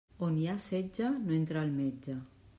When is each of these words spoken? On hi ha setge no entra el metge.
On 0.27 0.37
hi 0.43 0.47
ha 0.51 0.55
setge 0.63 1.11
no 1.27 1.37
entra 1.41 1.65
el 1.69 1.77
metge. 1.79 2.19